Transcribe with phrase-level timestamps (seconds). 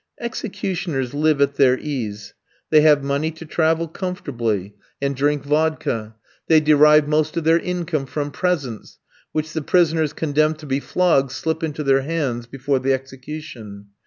[0.19, 2.33] Executioners live at their ease.
[2.71, 6.15] They have money to travel comfortably, and drink vodka.
[6.47, 8.97] They derive most of their income from presents
[9.31, 13.89] which the prisoners condemned to be flogged slip into their hands before the execution.